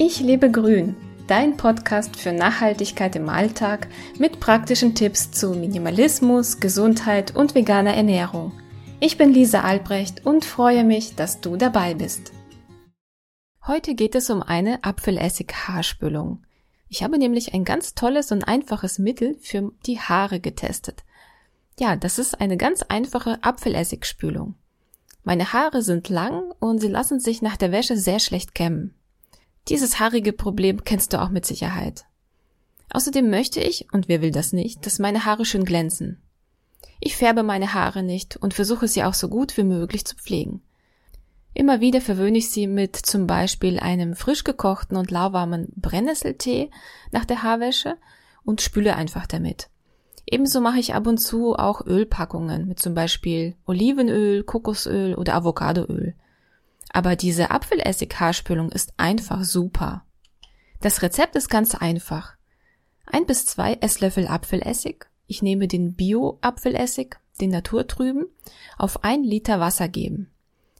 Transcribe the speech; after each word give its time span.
Ich 0.00 0.20
lebe 0.20 0.48
grün, 0.48 0.94
dein 1.26 1.56
Podcast 1.56 2.14
für 2.14 2.30
Nachhaltigkeit 2.30 3.16
im 3.16 3.28
Alltag 3.28 3.88
mit 4.16 4.38
praktischen 4.38 4.94
Tipps 4.94 5.32
zu 5.32 5.50
Minimalismus, 5.50 6.60
Gesundheit 6.60 7.34
und 7.34 7.56
veganer 7.56 7.94
Ernährung. 7.94 8.52
Ich 9.00 9.18
bin 9.18 9.32
Lisa 9.32 9.62
Albrecht 9.62 10.24
und 10.24 10.44
freue 10.44 10.84
mich, 10.84 11.16
dass 11.16 11.40
du 11.40 11.56
dabei 11.56 11.94
bist. 11.94 12.32
Heute 13.66 13.96
geht 13.96 14.14
es 14.14 14.30
um 14.30 14.40
eine 14.40 14.84
Apfelessig-Haarspülung. 14.84 16.44
Ich 16.88 17.02
habe 17.02 17.18
nämlich 17.18 17.52
ein 17.52 17.64
ganz 17.64 17.96
tolles 17.96 18.30
und 18.30 18.44
einfaches 18.44 19.00
Mittel 19.00 19.36
für 19.40 19.72
die 19.84 19.98
Haare 19.98 20.38
getestet. 20.38 21.02
Ja, 21.80 21.96
das 21.96 22.20
ist 22.20 22.40
eine 22.40 22.56
ganz 22.56 22.82
einfache 22.82 23.42
Apfelessigspülung. 23.42 24.54
Meine 25.24 25.52
Haare 25.52 25.82
sind 25.82 26.08
lang 26.08 26.54
und 26.60 26.78
sie 26.78 26.86
lassen 26.86 27.18
sich 27.18 27.42
nach 27.42 27.56
der 27.56 27.72
Wäsche 27.72 27.96
sehr 27.96 28.20
schlecht 28.20 28.54
kämmen. 28.54 28.94
Dieses 29.68 30.00
haarige 30.00 30.32
Problem 30.32 30.84
kennst 30.84 31.12
du 31.12 31.20
auch 31.20 31.28
mit 31.28 31.44
Sicherheit. 31.44 32.06
Außerdem 32.90 33.28
möchte 33.28 33.60
ich, 33.60 33.86
und 33.92 34.08
wer 34.08 34.22
will 34.22 34.30
das 34.30 34.52
nicht, 34.52 34.86
dass 34.86 34.98
meine 34.98 35.24
Haare 35.24 35.44
schön 35.44 35.64
glänzen. 35.64 36.22
Ich 37.00 37.16
färbe 37.16 37.42
meine 37.42 37.74
Haare 37.74 38.02
nicht 38.02 38.36
und 38.36 38.54
versuche 38.54 38.88
sie 38.88 39.04
auch 39.04 39.14
so 39.14 39.28
gut 39.28 39.56
wie 39.56 39.64
möglich 39.64 40.04
zu 40.04 40.16
pflegen. 40.16 40.62
Immer 41.54 41.80
wieder 41.80 42.00
verwöhne 42.00 42.38
ich 42.38 42.50
sie 42.50 42.66
mit 42.66 42.96
zum 42.96 43.26
Beispiel 43.26 43.78
einem 43.78 44.14
frisch 44.14 44.44
gekochten 44.44 44.96
und 44.96 45.10
lauwarmen 45.10 45.68
Brennnesseltee 45.76 46.70
nach 47.10 47.24
der 47.24 47.42
Haarwäsche 47.42 47.96
und 48.44 48.60
spüle 48.60 48.96
einfach 48.96 49.26
damit. 49.26 49.68
Ebenso 50.24 50.60
mache 50.60 50.78
ich 50.78 50.94
ab 50.94 51.06
und 51.06 51.18
zu 51.18 51.54
auch 51.54 51.84
Ölpackungen 51.86 52.68
mit 52.68 52.78
zum 52.78 52.94
Beispiel 52.94 53.54
Olivenöl, 53.66 54.44
Kokosöl 54.44 55.14
oder 55.14 55.34
Avocadoöl. 55.34 56.14
Aber 56.90 57.16
diese 57.16 57.50
Apfelessig-Haarspülung 57.50 58.70
ist 58.70 58.94
einfach 58.96 59.44
super. 59.44 60.04
Das 60.80 61.02
Rezept 61.02 61.36
ist 61.36 61.48
ganz 61.48 61.74
einfach. 61.74 62.36
Ein 63.06 63.26
bis 63.26 63.46
zwei 63.46 63.74
Esslöffel 63.74 64.26
Apfelessig. 64.26 65.06
Ich 65.26 65.42
nehme 65.42 65.68
den 65.68 65.94
Bio-Apfelessig, 65.94 67.16
den 67.40 67.50
naturtrüben, 67.50 68.26
auf 68.78 69.04
ein 69.04 69.22
Liter 69.22 69.60
Wasser 69.60 69.88
geben. 69.88 70.30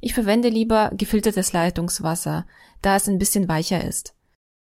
Ich 0.00 0.14
verwende 0.14 0.48
lieber 0.48 0.92
gefiltertes 0.94 1.52
Leitungswasser, 1.52 2.46
da 2.82 2.96
es 2.96 3.08
ein 3.08 3.18
bisschen 3.18 3.48
weicher 3.48 3.82
ist. 3.82 4.14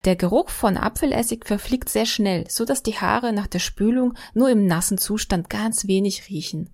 Der 0.05 0.15
Geruch 0.15 0.49
von 0.49 0.77
Apfelessig 0.77 1.45
verfliegt 1.45 1.89
sehr 1.89 2.05
schnell, 2.05 2.49
so 2.49 2.65
dass 2.65 2.83
die 2.83 2.97
Haare 2.97 3.33
nach 3.33 3.47
der 3.47 3.59
Spülung 3.59 4.13
nur 4.33 4.49
im 4.49 4.65
nassen 4.65 4.97
Zustand 4.97 5.49
ganz 5.49 5.87
wenig 5.87 6.29
riechen. 6.29 6.69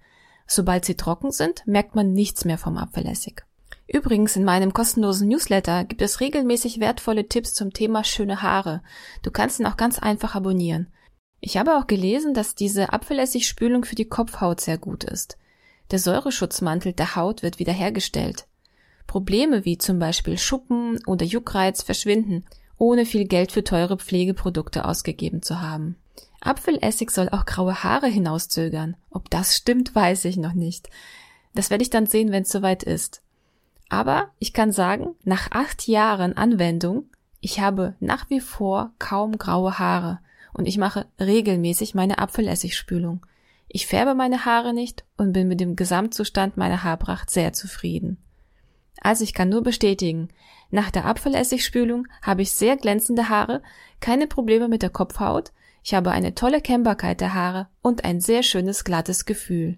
Sobald 0.48 0.86
sie 0.86 0.96
trocken 0.96 1.32
sind, 1.32 1.66
merkt 1.68 1.96
man 1.96 2.12
nichts 2.12 2.44
mehr 2.44 2.58
vom 2.58 2.78
Apfelessig. 2.78 3.44
Übrigens, 3.92 4.36
in 4.36 4.44
meinem 4.44 4.72
kostenlosen 4.72 5.28
Newsletter 5.28 5.84
gibt 5.84 6.02
es 6.02 6.20
regelmäßig 6.20 6.80
wertvolle 6.80 7.28
Tipps 7.28 7.54
zum 7.54 7.74
Thema 7.74 8.04
schöne 8.04 8.42
Haare. 8.42 8.84
Du 9.24 9.32
kannst 9.32 9.60
ihn 9.60 9.66
auch 9.66 9.78
ganz 9.78 9.98
einfach 9.98 10.36
abonnieren. 10.36 10.88
Ich 11.40 11.58
habe 11.58 11.78
auch 11.78 11.88
gelesen, 11.88 12.34
dass 12.34 12.54
diese 12.54 12.94
Apfelessigspülung 12.94 13.86
für 13.86 13.96
die 13.96 14.08
Kopfhaut 14.08 14.62
sehr 14.62 14.78
gut 14.78 15.04
ist. 15.04 15.38
Der 15.90 16.00
Säureschutzmantel 16.00 16.94
der 16.94 17.16
Haut 17.16 17.42
wird 17.42 17.58
wiederhergestellt. 17.58 18.46
Probleme 19.08 19.66
wie 19.66 19.78
zum 19.80 19.98
Beispiel 19.98 20.38
Schuppen 20.38 21.00
oder 21.08 21.26
Juckreiz 21.26 21.82
verschwinden 21.82 22.46
ohne 22.80 23.06
viel 23.06 23.26
Geld 23.26 23.52
für 23.52 23.64
teure 23.64 23.98
Pflegeprodukte 23.98 24.86
ausgegeben 24.86 25.44
zu 25.44 25.62
haben. 25.62 25.98
Apfelessig 26.42 27.12
soll 27.12 27.30
auch 27.30 27.46
graue 27.46 27.84
Haare 27.84 28.08
hinauszögern. 28.08 28.96
Ob 29.12 29.30
das 29.30 29.56
stimmt, 29.56 29.94
weiß 29.94 30.26
ich 30.26 30.38
noch 30.38 30.54
nicht. 30.54 30.90
Das 31.54 31.70
werde 31.70 31.84
ich 31.84 31.90
dann 31.90 32.08
sehen, 32.08 32.32
wenn 32.32 32.44
es 32.44 32.50
soweit 32.50 32.84
ist. 32.84 33.22
Aber 33.90 34.30
ich 34.38 34.54
kann 34.54 34.72
sagen, 34.72 35.16
nach 35.24 35.52
acht 35.52 35.88
Jahren 35.88 36.38
Anwendung, 36.38 37.10
ich 37.42 37.60
habe 37.60 37.96
nach 38.00 38.30
wie 38.30 38.40
vor 38.40 38.92
kaum 39.00 39.38
graue 39.38 39.80
Haare 39.80 40.20
und 40.54 40.68
ich 40.68 40.78
mache 40.78 41.08
regelmäßig 41.20 41.96
meine 41.96 42.20
Apfelessigspülung. 42.20 43.26
Ich 43.68 43.88
färbe 43.88 44.16
meine 44.16 44.46
Haare 44.46 44.74
nicht 44.74 45.06
und 45.18 45.34
bin 45.34 45.48
mit 45.48 45.60
dem 45.60 45.76
Gesamtzustand 45.76 46.58
meiner 46.58 46.84
Haarpracht 46.84 47.30
sehr 47.30 47.54
zufrieden. 47.54 48.18
Also 49.02 49.24
ich 49.24 49.34
kann 49.34 49.50
nur 49.50 49.64
bestätigen, 49.64 50.30
nach 50.72 50.92
der 50.92 51.06
Apfelessigspülung 51.06 52.08
habe 52.22 52.42
ich 52.42 52.52
sehr 52.52 52.78
glänzende 52.78 53.30
Haare, 53.30 53.62
keine 54.00 54.28
Probleme 54.28 54.68
mit 54.68 54.82
der 54.82 54.90
Kopfhaut, 54.90 55.52
ich 55.84 55.94
habe 55.94 56.12
eine 56.12 56.36
tolle 56.36 56.62
Kennbarkeit 56.62 57.22
der 57.22 57.34
Haare 57.34 57.68
und 57.82 58.04
ein 58.04 58.20
sehr 58.20 58.44
schönes 58.44 58.84
glattes 58.84 59.26
Gefühl. 59.26 59.78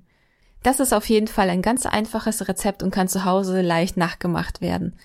Das 0.63 0.79
ist 0.79 0.93
auf 0.93 1.09
jeden 1.09 1.27
Fall 1.27 1.49
ein 1.49 1.61
ganz 1.61 1.85
einfaches 1.85 2.47
Rezept 2.47 2.83
und 2.83 2.91
kann 2.91 3.07
zu 3.07 3.25
Hause 3.25 3.61
leicht 3.61 3.97
nachgemacht 3.97 4.61
werden. 4.61 4.95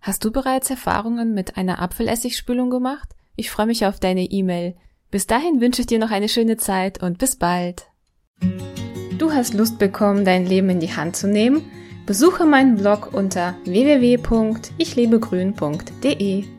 Hast 0.00 0.24
du 0.24 0.32
bereits 0.32 0.70
Erfahrungen 0.70 1.34
mit 1.34 1.56
einer 1.56 1.80
Apfelessigspülung 1.80 2.70
gemacht? 2.70 3.08
Ich 3.36 3.50
freue 3.50 3.66
mich 3.66 3.86
auf 3.86 4.00
deine 4.00 4.24
E-Mail. 4.24 4.74
Bis 5.10 5.26
dahin 5.26 5.60
wünsche 5.60 5.80
ich 5.80 5.86
dir 5.86 5.98
noch 5.98 6.10
eine 6.10 6.28
schöne 6.28 6.56
Zeit 6.56 7.02
und 7.02 7.18
bis 7.18 7.36
bald. 7.36 7.86
Du 9.18 9.32
hast 9.32 9.54
Lust 9.54 9.78
bekommen, 9.78 10.24
dein 10.24 10.44
Leben 10.44 10.70
in 10.70 10.80
die 10.80 10.94
Hand 10.94 11.16
zu 11.16 11.28
nehmen? 11.28 11.64
Besuche 12.04 12.44
meinen 12.44 12.76
Blog 12.76 13.14
unter 13.14 13.54
www.ichlebegrün.de. 13.64 16.53